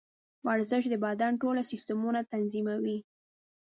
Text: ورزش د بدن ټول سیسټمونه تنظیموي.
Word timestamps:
ورزش 0.47 0.83
د 0.89 0.95
بدن 1.05 1.31
ټول 1.41 1.57
سیسټمونه 1.71 2.19
تنظیموي. 2.31 2.97